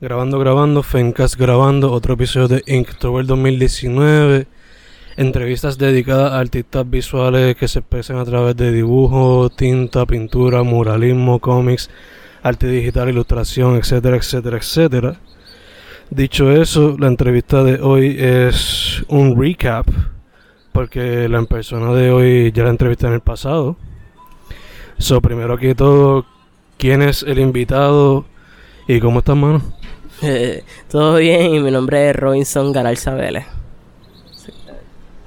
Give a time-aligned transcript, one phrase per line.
[0.00, 4.46] Grabando, grabando, Fencast grabando, otro episodio de Inktober 2019.
[5.16, 11.40] Entrevistas dedicadas a artistas visuales que se expresan a través de dibujo, tinta, pintura, muralismo,
[11.40, 11.90] cómics,
[12.44, 15.20] arte digital, ilustración, etcétera, etcétera, etcétera.
[16.10, 19.88] Dicho eso, la entrevista de hoy es un recap,
[20.70, 23.76] porque la persona de hoy ya la entrevisté en el pasado.
[24.98, 26.24] So, primero que todo,
[26.76, 28.26] ¿quién es el invitado
[28.86, 29.77] y cómo estás, mano?
[30.90, 33.46] Todo bien, y mi nombre es Robinson Garal Vélez.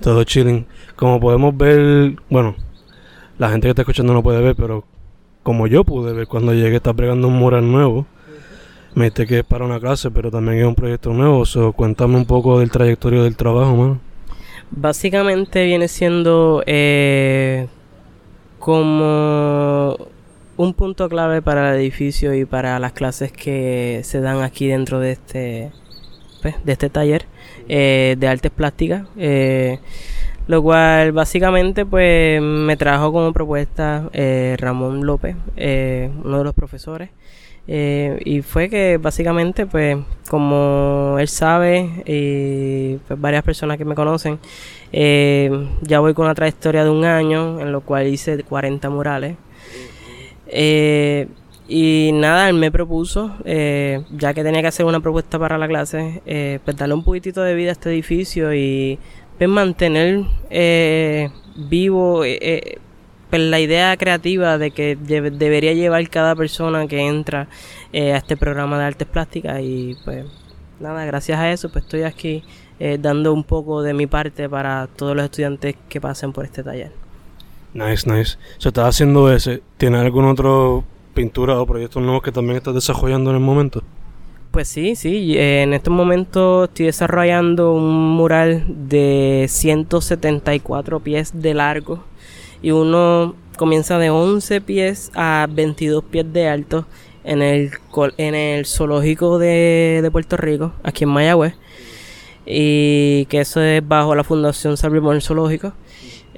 [0.00, 0.66] Todo chilling.
[0.94, 2.54] Como podemos ver, bueno,
[3.38, 4.84] la gente que está escuchando no puede ver, pero
[5.42, 8.06] como yo pude ver cuando llegué, está pregando un mural nuevo.
[8.94, 11.44] Me dice que es para una clase, pero también es un proyecto nuevo.
[11.44, 14.00] So, cuéntame un poco del trayectorio del trabajo, mano.
[14.70, 17.68] Básicamente viene siendo eh,
[18.58, 19.96] como
[20.56, 25.00] un punto clave para el edificio y para las clases que se dan aquí dentro
[25.00, 25.70] de este
[26.42, 27.26] pues, de este taller
[27.68, 29.78] eh, de artes plásticas eh,
[30.46, 37.10] lo cual básicamente pues me trajo como propuesta eh, Ramón López uno de los profesores
[37.68, 39.98] y fue que básicamente pues
[40.28, 44.38] como él sabe y pues, varias personas que me conocen
[44.92, 49.36] ya voy con una trayectoria de un año en lo cual hice 40 murales
[50.48, 51.28] eh,
[51.68, 55.66] y nada, él me propuso, eh, ya que tenía que hacer una propuesta para la
[55.66, 58.98] clase, eh, pues darle un poquitito de vida a este edificio y
[59.36, 62.22] pues mantener eh, vivo
[63.30, 67.48] pues la idea creativa de que debería llevar cada persona que entra
[67.92, 70.24] a este programa de artes plásticas y pues
[70.78, 72.44] nada, gracias a eso pues estoy aquí
[73.00, 77.05] dando un poco de mi parte para todos los estudiantes que pasen por este taller.
[77.76, 78.38] Nice, nice.
[78.56, 79.62] Se está haciendo ese.
[79.76, 80.82] ¿Tienes algún otro
[81.12, 83.82] pintura o proyectos nuevos que también estás desarrollando en el momento?
[84.50, 85.34] Pues sí, sí.
[85.36, 92.02] En estos momentos estoy desarrollando un mural de 174 pies de largo
[92.62, 96.86] y uno comienza de 11 pies a 22 pies de alto
[97.24, 97.72] en el,
[98.16, 101.54] en el zoológico de, de Puerto Rico, aquí en Mayagüez.
[102.46, 105.72] Y que eso es bajo la Fundación Salvador Zoológico.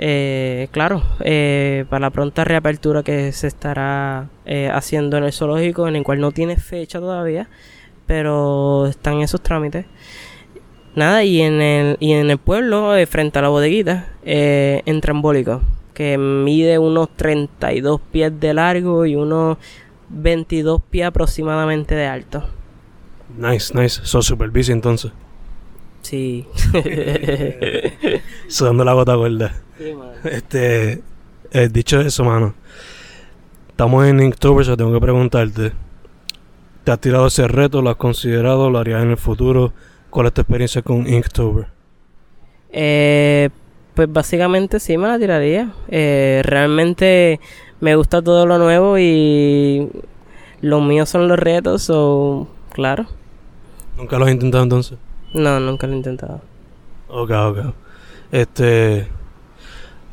[0.01, 5.89] Eh, claro, eh, para la pronta reapertura que se estará eh, haciendo en el zoológico,
[5.89, 7.49] en el cual no tiene fecha todavía,
[8.07, 9.87] pero están esos trámites.
[10.95, 15.63] Nada, y en el, y en el pueblo, frente a la bodeguita, en Trambólico,
[15.95, 19.59] que mide unos 32 pies de largo y unos
[20.11, 22.45] 22 pies aproximadamente de alto.
[23.37, 24.01] Nice, nice.
[24.05, 25.13] So supervisa entonces.
[26.09, 26.47] Sí.
[28.49, 29.53] Sudando la gota gorda.
[30.25, 31.03] Este,
[31.53, 32.55] eh, dicho eso, mano.
[33.69, 35.73] Estamos en Inktober, yo tengo que preguntarte.
[36.85, 37.83] ¿Te has tirado ese reto?
[37.83, 38.71] ¿Lo has considerado?
[38.71, 39.75] ¿Lo harías en el futuro?
[40.09, 41.67] ¿Cuál es tu experiencia con Inktober?
[42.71, 43.51] Eh,
[43.93, 45.75] pues básicamente sí me la tiraría.
[45.89, 47.39] Eh, realmente
[47.81, 49.91] me gusta todo lo nuevo y
[50.63, 53.05] los míos son los retos, o claro.
[53.99, 54.97] ¿Nunca lo has intentado entonces?
[55.35, 56.41] No, nunca lo he intentado.
[57.09, 57.59] Ok, ok.
[58.33, 59.09] Este,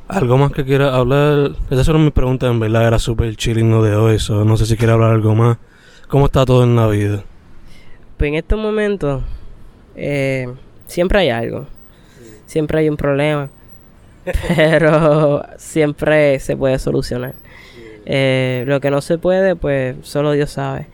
[0.08, 1.53] ¿Algo más que quiera hablar?
[1.72, 4.68] Esas fueron mis preguntas, en verdad era súper chilling lo de hoy, so no sé
[4.68, 5.58] si quiere hablar algo más.
[6.08, 7.24] ¿Cómo está todo en la vida?
[8.16, 9.24] Pues en estos momentos
[9.96, 10.48] eh,
[10.86, 11.66] siempre hay algo,
[12.46, 13.50] siempre hay un problema,
[14.56, 17.34] pero siempre se puede solucionar.
[18.06, 20.86] Eh, lo que no se puede, pues solo Dios sabe.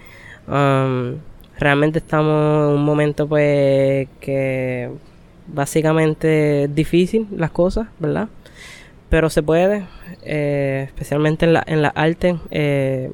[0.47, 1.17] Um,
[1.61, 4.89] realmente estamos en un momento pues que
[5.47, 8.27] básicamente es difícil las cosas, ¿verdad?
[9.11, 9.83] pero se puede,
[10.23, 13.11] eh, especialmente en la, en la arte, eh,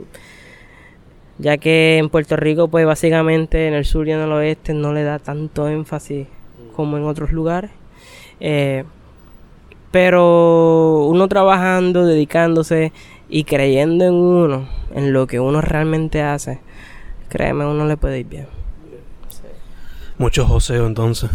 [1.40, 4.94] ya que en Puerto Rico, pues básicamente en el sur y en el oeste no
[4.94, 6.28] le da tanto énfasis
[6.76, 7.72] como en otros lugares.
[8.40, 8.84] Eh,
[9.90, 12.94] pero uno trabajando, dedicándose
[13.28, 16.60] y creyendo en uno, en lo que uno realmente hace,
[17.28, 18.48] créeme, uno le puede ir bien.
[20.18, 21.30] Mucho joseo entonces.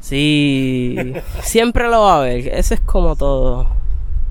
[0.00, 0.96] Sí,
[1.42, 2.48] siempre lo va a haber.
[2.48, 3.68] Eso es como todo.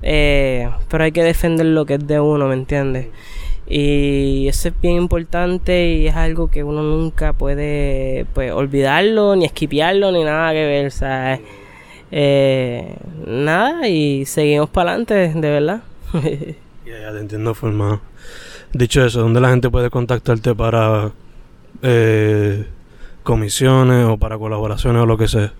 [0.02, 3.08] Eh, pero hay que defender lo que es de uno, ¿me entiendes?
[3.66, 9.44] Y eso es bien importante y es algo que uno nunca puede pues, olvidarlo, ni
[9.44, 10.92] esquipearlo, ni nada que ver.
[12.10, 12.94] Eh,
[13.26, 15.82] nada, y seguimos para adelante, de verdad.
[16.88, 18.00] Ya, ya te entiendo, formado.
[18.72, 21.12] Dicho eso, ¿dónde la gente puede contactarte para
[21.82, 22.66] eh,
[23.22, 25.52] comisiones o para colaboraciones o lo que sea?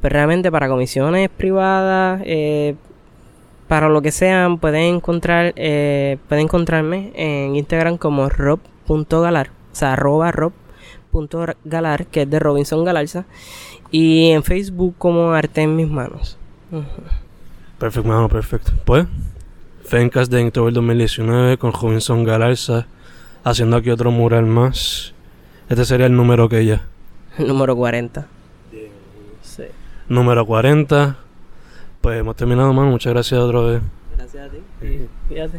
[0.00, 2.76] Pues realmente para comisiones privadas, eh,
[3.68, 9.92] para lo que sean, pueden encontrar, eh, pueden encontrarme en Instagram como rob.galar, o sea,
[9.92, 13.26] arroba rob.galar, que es de Robinson Galarza,
[13.90, 16.38] y en Facebook como Arte en mis manos.
[17.78, 18.72] Perfecto, mano, perfecto.
[18.86, 19.06] Pues,
[19.90, 22.86] Fencast de Inktober 2019 con Robinson Galarza
[23.42, 25.14] haciendo aquí otro mural más.
[25.68, 26.82] Este sería el número que ya.
[27.38, 28.24] Número 40.
[29.42, 29.64] Sí.
[30.08, 31.16] Número 40.
[32.00, 32.92] Pues hemos terminado, mano.
[32.92, 33.82] Muchas gracias otra vez.
[34.16, 34.58] Gracias a ti.
[35.28, 35.48] Fíjate.